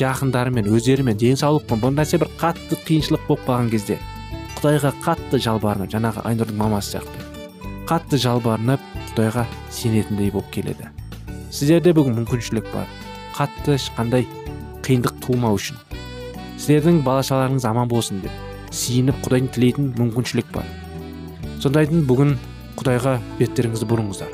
жақындарымен 0.01 0.71
өздерімен 0.73 1.19
денсаулықпен 1.21 1.83
бір 1.83 1.95
нәрсе 1.99 2.19
бір 2.21 2.33
қатты 2.41 2.79
қиыншылық 2.87 3.29
болып 3.29 3.45
қалған 3.49 3.71
кезде 3.73 3.99
құдайға 4.57 4.95
қатты 5.05 5.41
жалбарынып 5.47 5.93
жаңағы 5.93 6.25
айнұрдың 6.29 6.59
мамасы 6.59 6.97
сияқты 6.97 7.33
қатты 7.89 8.19
жалбарынып 8.23 8.81
құдайға 9.13 9.45
сенетіндей 9.71 10.31
болып 10.33 10.51
келеді. 10.55 10.89
Сіздерде 11.53 11.93
бүгін 11.93 12.15
мүмкіншілік 12.23 12.71
бар. 12.73 12.87
Қатты 13.37 13.75
ешқандай 13.77 14.25
қиындық 14.87 15.19
тумау 15.25 15.59
үшін. 15.59 15.77
Сіздердің 16.57 17.03
бала 17.05 17.25
шағаларыңыз 17.27 17.67
аман 17.69 17.91
болсын 17.91 18.23
деп. 18.25 18.33
Сиініп 18.73 19.21
құдайдың 19.25 19.51
тілейтін 19.55 19.91
мүмкіншілік 19.99 20.49
бар. 20.55 20.67
Сондайдың 21.63 22.07
бүгін 22.09 22.35
құдайға 22.81 23.19
беттеріңізді 23.39 23.89
бұрыңыздар. 23.93 24.33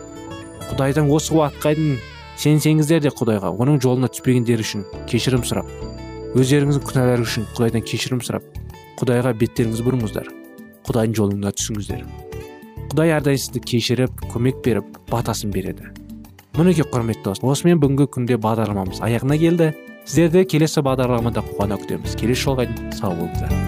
Құдайдан 0.71 1.11
осы 1.13 1.35
уақытқа 1.35 1.75
дейін 1.75 1.99
сенсеңіздер 2.39 3.03
де 3.05 3.13
құдайға 3.13 3.53
оның 3.59 3.81
жолына 3.83 4.11
түспегендері 4.15 4.65
үшін 4.65 4.87
кешірім 5.11 5.45
сұрап 5.49 5.69
өздеріңіздің 6.39 6.85
күнәларыңыз 6.89 7.29
үшін 7.33 7.47
құдайдан 7.57 7.87
кешірім 7.89 8.23
сұрап 8.23 8.49
құдайға 9.01 9.35
беттеріңізді 9.43 9.87
бұрыңыздар. 9.87 10.29
Құдайдың 10.89 11.17
жолына 11.19 11.53
түсіңіздер. 11.57 12.05
Құдай 12.89 13.15
әрдайым 13.19 13.43
сізді 13.43 13.63
кешіріп 13.69 14.23
көмек 14.33 14.63
беріп 14.65 14.99
батасын 15.11 15.53
береді. 15.53 15.91
Мінекей 16.57 16.89
құрметті 16.89 17.29
дос 17.29 17.43
осымен 17.45 17.83
бүгінгі 17.83 18.09
күнде 18.17 18.41
бағдарламамыз 18.43 19.03
аяғына 19.05 19.39
келді. 19.39 19.73
Сіздерді 20.09 20.47
келесі 20.49 20.83
бағдарламада 20.83 21.45
қуана 21.53 21.79
күтеміз. 21.83 22.17
Келесі 22.19 22.49
жолға 22.49 22.71
дейін 22.73 22.95
сау 22.97 23.13
болыңыздар. 23.13 23.68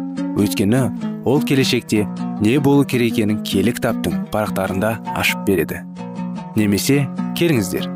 Өйткені 0.37 0.81
ол 1.25 1.41
келешекте 1.43 2.05
не 2.41 2.57
болу 2.59 2.85
керек 2.85 3.13
екенін 3.13 3.41
киелі 3.43 3.73
кітаптың 3.77 4.27
парақтарында 4.33 4.95
ашып 5.19 5.43
береді. 5.47 5.81
Немесе 6.55 7.03
келіңіздер 7.39 7.87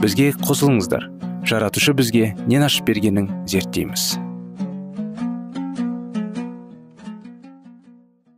бізге 0.00 0.32
қосылыңыздар. 0.42 1.08
Жаратушы 1.46 1.92
бізге 1.94 2.32
нен 2.46 2.64
ашып 2.66 2.86
бергенін 2.88 3.28
зерттейміз. 3.50 4.16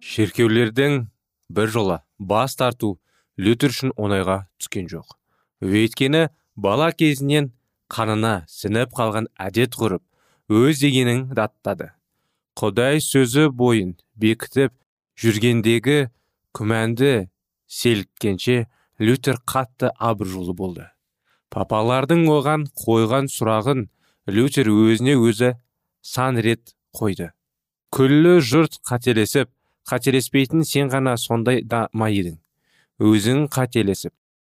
Шеркеулердің 0.01 1.07
бір 1.49 1.73
жолы 1.75 1.99
бас 2.19 2.55
тарту 2.61 2.95
лютер 3.39 3.75
үшін 3.75 3.93
оңайға 3.97 4.45
түскен 4.61 4.87
жоқ. 4.93 5.17
Өйткені 5.65 6.29
бала 6.57 6.93
кезінен 6.93 7.53
қанына 7.93 8.45
сіңіп 8.51 8.95
қалған 8.95 9.29
әдет 9.41 9.77
ғұрып 9.81 10.05
өз 10.53 10.81
дегенін 10.85 11.29
даттады. 11.35 11.93
Құдай 12.59 13.01
сөзі 13.03 13.49
бойын 13.51 13.95
бекітіп 14.15 14.75
жүргендегі 15.19 15.99
күмәнді 16.55 17.29
селткенше 17.67 18.67
лютер 19.01 19.41
қатты 19.43 19.91
абыржулы 19.99 20.55
болды. 20.55 20.87
Папалардың 21.51 22.27
оған 22.31 22.69
қойған 22.79 23.29
сұрағын 23.31 23.89
лютер 24.31 24.71
өзіне 24.71 25.17
өзі 25.19 25.55
сан 26.03 26.39
рет 26.39 26.75
қойды. 26.95 27.33
Күллі 27.95 28.39
жұрт 28.43 28.81
қателесіп 28.87 29.51
қателеспейтін 29.91 30.65
сен 30.67 30.91
ғана 30.91 31.17
сондай 31.19 31.63
да 31.63 31.89
ма 31.93 32.09
едің? 32.11 32.39
Өзің 33.03 33.47
қателесіп 33.55 34.15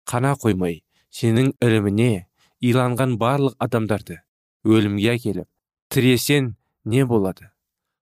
қана 0.08 0.34
қоймай 0.38 0.82
сенің 1.10 1.52
іліміне 1.62 2.26
иланған 2.62 3.18
барлық 3.20 3.58
адамдарды 3.62 4.22
өлімге 4.64 5.14
әкеліп 5.16 5.48
тіресен 5.92 6.54
не 6.84 7.04
болады? 7.04 7.50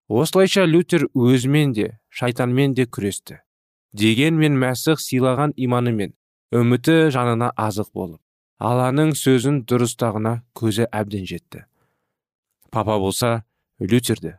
Осылайша 0.09 0.66
лютер 0.66 1.09
өзімен 1.14 1.73
де 1.73 1.99
шайтанмен 2.11 2.75
де 2.75 2.87
күресті. 2.87 3.40
Дегенмен 3.92 4.59
мәсіх 4.61 5.01
сыйлаған 5.01 5.55
иманы 5.57 5.92
мен 5.92 6.14
үміті 6.53 7.11
жанына 7.14 7.51
азық 7.57 7.90
болып 7.95 8.21
алланың 8.59 9.12
сөзін 9.19 9.64
дұрыстағына 9.69 10.40
көзі 10.57 10.87
әбден 10.92 11.27
жетті. 11.29 11.64
Папа 12.71 12.99
болса 12.99 13.45
лютерді 13.81 14.37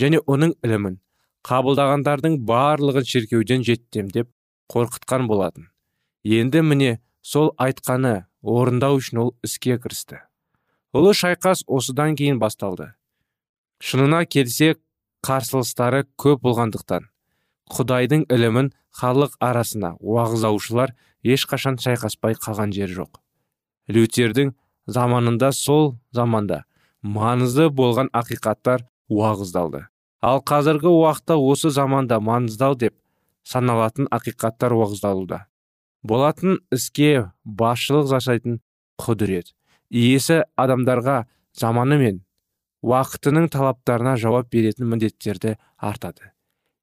және 0.00 0.22
оның 0.26 0.56
ілімін 0.64 0.98
қабылдағандардың 1.46 2.40
барлығын 2.48 3.06
шіркеуден 3.06 3.62
деп 4.10 4.28
қорқытқан 4.70 5.26
болатын. 5.26 5.68
Енді 6.24 6.62
міне 6.62 7.00
сол 7.22 7.54
айтқаны 7.58 8.26
орындау 8.42 8.98
үшін 8.98 9.18
ол 9.18 9.34
іске 9.44 9.78
кірісті. 9.78 10.20
Ұлы 10.94 11.14
шайқас 11.14 11.64
осыдан 11.66 12.16
кейін 12.16 12.38
басталды. 12.38 12.94
Шынына 13.80 14.26
келсе 14.26 14.76
қарсылыстары 15.26 16.04
көп 16.20 16.42
болғандықтан 16.46 17.08
құдайдың 17.70 18.24
ілімін 18.34 18.70
халық 19.00 19.36
арасына 19.44 19.94
уағыздаушылар 20.00 20.94
ешқашан 21.22 21.78
шайқаспай 21.82 22.34
қалған 22.40 22.72
жер 22.74 22.90
жоқ. 22.96 23.20
Лютердің 23.88 24.54
заманында 24.86 25.52
сол 25.52 25.94
заманда 26.12 26.64
маңызды 27.02 27.68
болған 27.70 28.10
ақиқаттар 28.12 28.86
уағыздалды. 29.08 29.86
Ал 30.20 30.42
қазіргі 30.44 30.90
уақытта 30.90 31.36
осы 31.38 31.70
заманда 31.70 32.20
маңыздал 32.20 32.76
деп 32.76 32.96
саналатын 33.44 34.08
ақиқаттар 34.10 34.74
уағыздалуда. 34.76 35.46
Болатын 36.02 36.58
іске 36.72 37.30
басшылық 37.44 38.10
жасайтын 38.10 38.60
құдірет 39.00 39.54
иесі 39.90 40.42
адамдарға 40.56 41.24
заманы 41.56 41.98
мен 42.00 42.20
уақытының 42.86 43.48
талаптарына 43.52 44.16
жауап 44.20 44.50
беретін 44.52 44.88
міндеттерді 44.90 45.56
артады. 45.76 46.32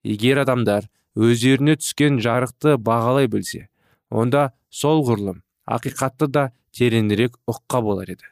Егер 0.04 0.44
адамдар 0.44 0.90
өздеріне 1.18 1.78
түскен 1.82 2.22
жарықты 2.24 2.78
бағалай 2.78 3.28
білсе 3.32 3.68
онда 4.10 4.52
сол 4.70 5.04
ғұрлым 5.08 5.42
ақиқатты 5.66 6.30
да 6.30 6.52
тереңірек 6.78 7.40
ұққа 7.50 7.82
болар 7.82 8.12
еді. 8.14 8.30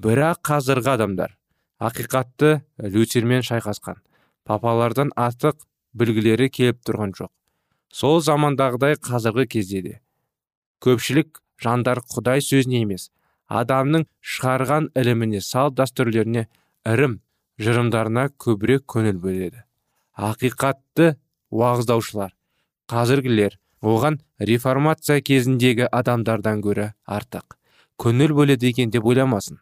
Бірақ 0.00 0.40
қазіргі 0.48 0.94
адамдар 0.96 1.36
ақиқатты 1.78 2.62
лютермен 2.78 3.44
шайқасқан 3.46 4.00
папалардан 4.48 5.12
артық 5.16 5.60
білгілері 5.94 6.48
келіп 6.50 6.80
тұрған 6.86 7.14
жоқ. 7.14 7.30
Сол 7.92 8.20
замандағыдай 8.24 8.96
қазіргі 8.98 9.46
кезде 9.46 9.82
де 9.82 9.94
көпшілік 10.82 11.38
жандар 11.62 12.00
құдай 12.02 12.42
сөзіне 12.44 12.82
емес 12.82 13.10
адамның 13.48 14.06
шығарған 14.34 14.90
іліміне 14.98 15.40
салт 15.44 15.76
дәстүрлеріне 15.78 16.46
ірім 16.84 17.18
жырымдарына 17.64 18.28
көбірек 18.36 18.84
көңіл 18.92 19.16
бөледі. 19.22 19.62
Ақиқатты 20.14 21.14
уағыздаушылар 21.48 22.34
қазіргілер 22.92 23.56
оған 23.80 24.18
реформация 24.38 25.20
кезіндегі 25.24 25.88
адамдардан 25.88 26.60
гөрі 26.64 26.90
артық 27.06 27.56
көңіл 28.00 28.36
бөледі 28.36 28.68
екен 28.74 28.92
деп 28.92 29.08
ойламасын. 29.08 29.60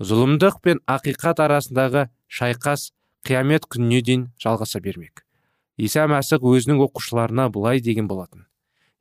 Зұлымдық 0.00 0.60
пен 0.64 0.82
ақиқат 0.90 1.42
арасындағы 1.44 2.08
шайқас 2.26 2.90
қиямет 3.26 3.68
күніне 3.70 4.02
дейін 4.02 4.28
жалғаса 4.42 4.80
бермек. 4.80 5.24
Иса 5.76 6.06
мәсіх 6.10 6.42
өзінің 6.42 6.82
оқушыларына 6.88 7.48
былай 7.52 7.80
деген 7.80 8.08
болатын. 8.08 8.46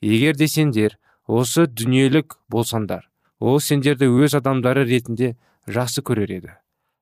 Егер 0.01 0.35
де 0.35 0.47
сендер 0.47 0.99
осы 1.25 1.65
дүниелік 1.67 2.37
болсаңдар 2.51 3.09
ол 3.39 3.59
сендерді 3.59 4.11
өз 4.11 4.35
адамдары 4.37 4.85
ретінде 4.85 5.35
жақсы 5.67 6.03
көрер 6.03 6.31
еді. 6.37 6.51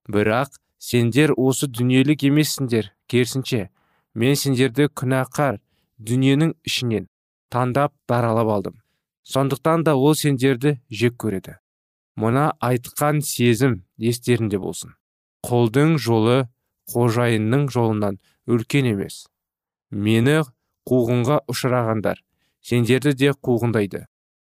Бірақ 0.07 0.57
сендер 0.79 1.33
осы 1.37 1.67
дүниелік 1.67 2.23
емессіңдер 2.29 2.91
керісінше. 3.11 3.69
Мен 4.17 4.35
сендерді 4.35 4.87
күнәқар 4.97 5.59
дүниенің 5.99 6.55
ішінен 6.65 7.07
таңдап 7.53 7.93
даралап 8.09 8.49
алдым. 8.49 8.81
Сондықтан 9.23 9.83
да 9.83 9.95
ол 9.95 10.15
сендерді 10.15 10.77
жек 10.89 11.17
көреді. 11.21 11.57
Мына 12.15 12.53
айтқан 12.63 13.21
сезім 13.21 13.83
естерінде 13.97 14.57
болсын. 14.57 14.95
Қолдың 15.45 15.97
жолы 16.01 16.47
қожайынның 16.89 17.67
жолынан 17.69 18.17
үлкен 18.47 18.87
емес. 18.93 19.27
Мені 19.91 20.41
қуғынға 20.87 21.43
ұшырағандар 21.51 22.23
сендерді 22.63 23.13
де 23.13 23.33
қуғындайды. 23.35 24.05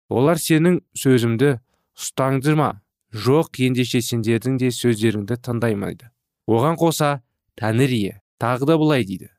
Олар 0.09 0.41
сенің 0.41 0.81
сөзімді 0.97 1.59
ұстаңды 1.95 2.57
ма 2.59 2.81
жоқ 3.11 3.61
ендеше 3.67 4.01
сендердің 4.05 4.59
де 4.61 4.71
сөздеріңді 4.75 5.39
тыңдаймайды 5.43 6.11
оған 6.47 6.79
қоса 6.79 7.21
тәңір 7.59 7.95
ие 7.95 8.17
тағы 8.41 8.67
да 8.71 8.77
былай 8.79 9.05
дейді. 9.05 9.31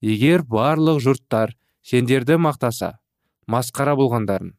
Егер 0.00 0.42
барлық 0.42 1.00
жұрттар 1.04 1.54
сендерді 1.82 2.38
мақтаса 2.40 2.96
масқара 3.50 3.96
болғандарын 3.98 4.54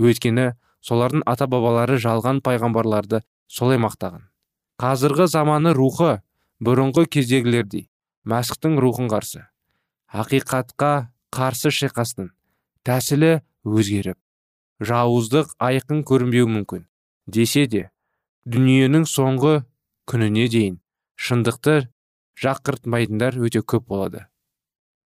өйткені 0.00 0.52
солардың 0.86 1.22
ата 1.28 1.46
бабалары 1.50 1.98
жалған 2.00 2.40
пайғамбарларды 2.44 3.22
солай 3.48 3.78
мақтаған. 3.82 4.26
Қазіргі 4.80 5.26
заманы 5.28 5.74
рухы 5.76 6.20
бұрынғы 6.60 7.06
кездегілердей 7.06 7.88
мәсіхтің 8.24 8.78
рухын 8.80 9.10
қарсы. 9.12 9.44
Ақиқатқа 10.10 11.10
қарсы 11.30 11.70
шайқастың 11.70 12.32
тәсілі 12.86 13.40
өзгеріп 13.64 14.18
жауыздық 14.82 15.52
айқын 15.60 16.00
көрінбеуі 16.08 16.48
мүмкін 16.50 16.86
десе 17.36 17.66
де 17.70 17.86
дүниенің 18.50 19.06
соңғы 19.08 19.60
күніне 20.10 20.48
дейін 20.52 20.78
шындықты 21.20 21.76
жақыртмайтындар 22.40 23.36
өте 23.38 23.60
көп 23.60 23.86
болады. 23.92 24.26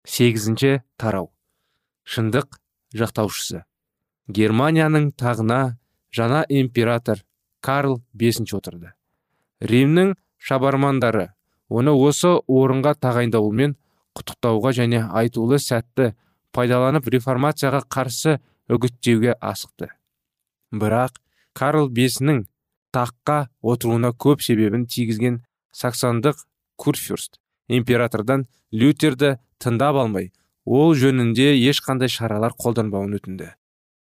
Сегізінші 0.06 0.82
тарау. 1.00 1.30
Шындық 2.04 2.58
жақтаушысы. 2.94 3.64
Германияның 4.28 5.10
тағына 5.18 5.76
жаңа 6.14 6.44
император 6.48 7.24
карл 7.64 8.02
бесінші 8.12 8.58
отырды. 8.60 8.92
Римнің 9.60 10.14
шабармандары 10.38 11.30
оны 11.68 11.94
осы 11.96 12.36
орынға 12.46 12.94
тағайындауымен 13.00 13.74
құттықтауға 14.14 14.74
және 14.76 15.02
айтулы 15.10 15.58
сәтті 15.58 16.12
пайдаланып 16.54 17.08
реформацияға 17.10 17.82
қарсы 17.90 18.38
үгіттеуге 18.70 19.34
асықты. 19.40 19.90
Бірақ 20.70 21.18
карл 21.54 21.88
бесінің 21.88 22.44
таққа 22.94 23.38
отыруына 23.62 24.12
көп 24.24 24.42
себебін 24.44 24.86
тигізген 24.90 25.40
саксондық 25.74 26.44
курфюрст 26.76 27.40
императордан 27.68 28.46
лютерді 28.72 29.36
тыңдап 29.62 29.98
алмай 30.02 30.30
ол 30.64 30.94
жөнінде 30.98 31.52
ешқандай 31.70 32.08
шаралар 32.08 32.54
қолданбауын 32.58 33.18
өтінді. 33.18 33.52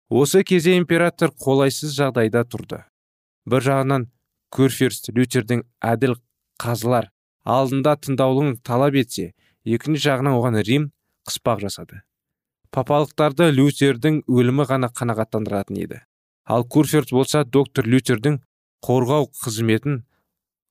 Осы 0.08 0.42
кезде 0.44 0.76
император 0.78 1.32
қолайсыз 1.34 1.96
жағдайда 1.96 2.44
тұрды. 2.46 2.84
Бір 3.46 3.64
жағынан 3.66 4.08
курфюрст 4.54 5.10
лютердің 5.12 5.64
әділ 5.82 6.16
қазылар 6.62 7.10
алдында 7.44 7.96
тыңдаулығын 8.02 8.58
талап 8.66 8.96
етсе 8.98 9.32
екінші 9.64 10.08
жағынан 10.08 10.38
оған 10.38 10.60
рим 10.66 10.90
қыспақ 11.28 11.62
жасады. 11.66 12.02
Папалықтарды 12.70 13.50
лютердің 13.54 14.22
өлімі 14.26 14.66
ғана 14.68 14.90
қанағаттандыратын 14.92 15.78
еді. 15.82 16.00
Ал 16.46 16.64
курфюрст 16.64 17.12
болса 17.12 17.44
доктор 17.44 17.86
лютердің 17.86 18.38
қорғау 18.86 19.28
қызметін 19.42 20.04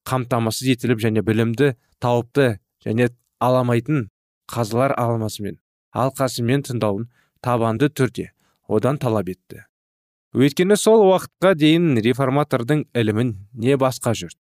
қамтамасыз 0.08 0.76
етіліп 0.76 1.02
және 1.04 1.24
білімді 1.26 1.74
тауыпты 2.00 2.60
және 2.86 3.10
аламайтын 3.44 4.08
қазылар 4.52 4.96
алмасымен 4.96 5.60
алқасымен 5.96 6.66
тыңдауын 6.68 7.10
табанды 7.44 7.90
түрде 7.90 8.32
одан 8.68 8.98
талап 8.98 9.30
етті. 9.30 9.66
Өйткені 10.36 10.76
сол 10.80 11.06
уақытқа 11.08 11.54
дейін 11.56 11.96
реформатордың 12.04 12.86
ілімін 12.96 13.36
не 13.54 13.78
басқа 13.80 14.16
жұрт 14.18 14.38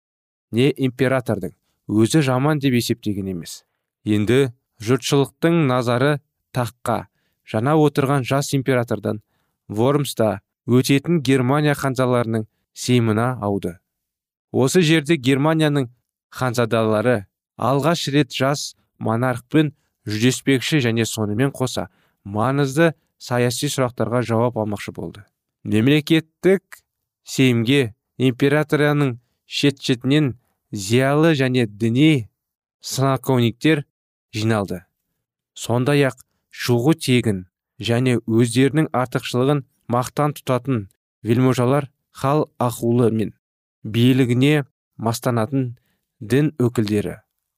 не 0.51 0.69
императордың 0.71 1.55
өзі 1.91 2.21
жаман 2.27 2.59
деп 2.63 2.75
есептеген 2.79 3.31
емес. 3.33 3.63
Енді 4.05 4.51
жұртшылықтың 4.83 5.65
назары 5.67 6.19
таққа. 6.55 7.07
Жаңа 7.47 7.75
отырған 7.79 8.23
жас 8.27 8.53
императордан 8.55 9.21
вормста 9.67 10.39
өтетін 10.67 11.21
германия 11.21 11.73
ханзаларының 11.73 12.45
сеймына 12.73 13.37
ауды. 13.41 13.77
Осы 14.51 14.81
жерде 14.81 15.15
германияның 15.15 15.89
ханзадалары 16.29 17.25
алғаш 17.57 18.07
рет 18.13 18.33
жас 18.35 18.75
монархпен 18.99 19.73
жүздеспекші 20.07 20.81
және 20.83 21.05
сонымен 21.05 21.51
қоса 21.55 21.87
маңызды 22.25 22.93
саяси 23.17 23.69
сұрақтарға 23.71 24.21
жауап 24.25 24.57
алмақшы 24.57 24.91
болды. 24.91 25.23
Мемлекеттік 25.63 26.81
сейімге 27.23 27.93
императорияның 28.17 29.19
шет 29.45 29.81
шетінен 29.81 30.35
зиялы 30.71 31.33
және 31.37 31.67
діни 31.67 32.29
снаковниктер 32.81 33.85
жиналды. 34.33 34.83
Сондай 35.53 36.07
ақ 36.09 36.23
шуғы 36.49 36.95
тегін 36.97 37.45
және 37.79 38.17
өздерінің 38.25 38.89
артықшылығын 38.95 39.65
мақтан 39.95 40.35
тұтатын 40.37 40.87
вельможалар 41.23 41.89
хал 42.11 42.49
ахулы 42.59 43.11
мен 43.11 43.33
билігіне 43.83 44.65
мастанатын 44.97 45.71
дін 46.19 46.51
өкілдері 46.61 47.17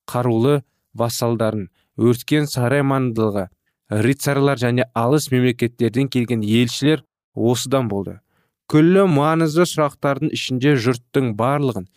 қарулы 0.09 0.61
вассалдарын 0.93 1.67
өрткен 1.97 2.47
сарай 2.49 2.83
маңындағы 2.85 3.47
рыцарьлар 3.89 4.57
және 4.57 4.87
алыс 4.93 5.29
мемлекеттерден 5.31 6.09
келген 6.09 6.41
елшілер 6.41 7.03
осыдан 7.35 7.89
болды. 7.89 8.19
Күллі 8.71 9.05
маңызды 9.11 9.65
сұрақтардың 9.69 10.31
ішінде 10.33 10.75
жұрттың 10.79 11.33
барлығын 11.37 11.89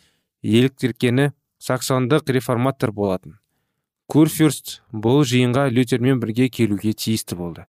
еліктіркені 0.43 1.31
саксондық 1.63 2.29
реформатор 2.35 2.91
болатын. 2.91 3.37
Курфюрст 4.07 4.81
бұл 4.91 5.23
жиынға 5.27 5.67
лютермен 5.71 6.19
бірге 6.19 6.49
келуге 6.49 6.93
тиісті 6.93 7.35
болды. 7.39 7.65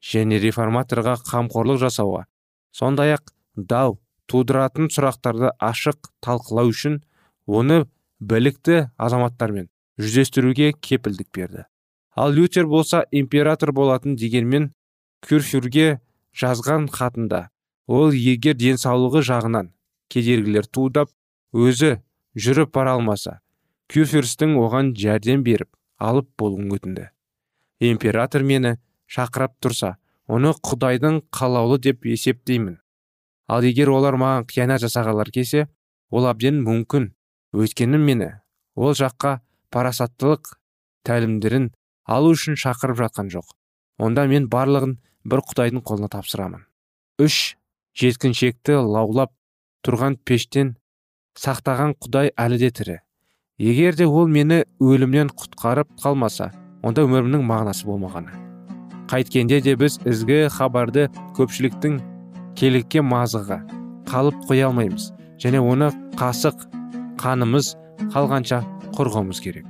Және 0.00 0.40
реформаторға 0.40 1.16
қамқорлық 1.28 1.80
жасауға. 1.84 2.24
Сондай 2.72 3.14
ақ 3.16 3.32
дау 3.56 3.98
тудыратын 4.30 4.88
сұрақтарды 4.92 5.52
ашық 5.60 6.10
талқылау 6.24 6.70
үшін 6.72 7.00
оны 7.46 7.84
білікті 8.20 8.90
азаматтармен 8.96 9.68
жүздестіруге 10.00 10.72
кепілдік 10.72 11.28
берді. 11.34 11.64
Ал 12.16 12.32
лютер 12.32 12.66
болса 12.66 13.04
император 13.10 13.72
болатын 13.72 14.16
дегенмен 14.16 14.72
кюрфюрге 15.26 16.00
жазған 16.36 16.88
хатында 16.92 17.48
ол 17.86 18.14
егер 18.14 18.56
денсаулығы 18.56 19.22
жағынан 19.26 19.72
кедергілер 20.10 20.66
туындап 20.66 21.10
өзі 21.52 21.98
жүріп 22.34 22.72
бара 22.74 22.96
алмаса 22.96 23.40
кюрфюрстің 23.90 24.54
оған 24.62 24.92
жәрдем 24.94 25.42
беріп 25.42 25.70
алып 25.98 26.28
болуын 26.38 26.70
өтінді. 26.76 27.08
Император 27.80 28.42
мені 28.42 28.76
шақырап 29.10 29.56
тұрса 29.62 29.96
оны 30.30 30.52
құдайдың 30.54 31.20
қалаулы 31.34 31.80
деп 31.82 32.06
есептеймін. 32.06 32.78
Ал 33.50 33.66
егер 33.66 33.90
олар 33.90 34.14
маған 34.14 34.46
қиянат 34.50 34.84
жасағалар 34.84 35.32
келсе 35.34 35.66
ол 36.10 36.28
әбден 36.30 36.62
мүмкін. 36.62 37.10
Өйткені 37.50 37.98
мені 37.98 38.30
ол 38.78 38.94
жаққа 38.94 39.40
парасаттылық 39.74 40.54
тәлімдерін 41.06 41.70
алу 42.06 42.34
үшін 42.36 42.58
шақырып 42.60 43.00
жатқан 43.02 43.30
жоқ. 43.34 43.48
Онда 43.98 44.26
мен 44.30 44.46
барлығын 44.50 44.98
бір 45.26 45.42
құдайдың 45.50 45.82
қолына 45.82 46.10
тапсырамын. 46.12 46.62
Үш 47.18 47.56
жеткіншекті 47.98 48.78
лаулап 48.86 49.34
тұрған 49.84 50.16
пештен 50.24 50.76
сақтаған 51.38 51.96
құдай 51.98 52.30
әлі 52.38 52.60
де 52.62 52.70
тірі. 52.70 53.00
Егер 53.58 53.98
де 53.98 54.06
ол 54.06 54.30
мені 54.30 54.62
өлімнен 54.80 55.34
құтқарып 55.34 55.98
қалмаса 56.00 56.52
онда 56.82 57.04
өмірімнің 57.04 57.44
мағынасы 57.44 57.90
болмағаны. 57.90 58.49
Қайткенде 59.10 59.60
де 59.60 59.74
біз 59.74 59.98
ізгі 60.06 60.44
хабарды 60.54 61.08
көпшіліктің 61.34 61.98
келікке 62.54 63.02
мазығы 63.02 63.58
қалып 64.06 64.38
қоя 64.46 64.68
алмаймыз. 64.70 65.10
Және 65.40 65.58
оны 65.58 65.90
қасық 66.20 66.66
қанымыз 67.18 67.74
қалғанша 68.14 68.62
қорғауымыз 68.94 69.40
керек. 69.42 69.66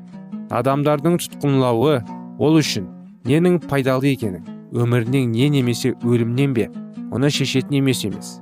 Адамдардың 0.51 1.17
тұтқынлауы 1.23 2.01
ол 2.43 2.59
үшін 2.61 2.89
ненің 3.29 3.61
пайдалы 3.71 4.13
екенін 4.13 4.45
өмірінен 4.75 5.33
не 5.33 5.49
немесе 5.57 5.95
өлімнен 6.03 6.55
бе 6.55 6.69
оны 7.11 7.31
шешетін 7.31 7.81
емес 7.81 8.05
емес. 8.05 8.39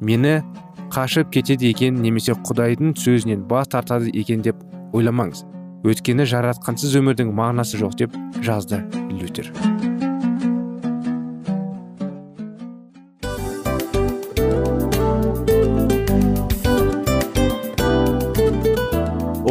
Мені 0.00 0.42
қашып 0.94 1.32
кетеді 1.34 1.72
екен 1.72 2.02
немесе 2.02 2.36
құдайдың 2.36 2.94
сөзінен 3.00 3.46
бас 3.50 3.68
тартады 3.72 4.12
екен 4.14 4.42
деп 4.46 4.60
ойламаңыз. 4.92 5.44
Өткені 5.84 6.24
жаратқансыз 6.28 6.96
өмірдің 7.00 7.32
мағынасы 7.34 7.80
жоқ 7.82 7.98
деп 8.04 8.18
жазды 8.40 8.84
лютер. 9.10 9.52